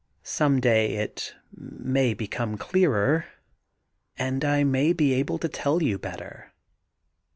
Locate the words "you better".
5.83-6.51